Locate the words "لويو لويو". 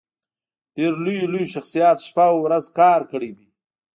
1.05-1.51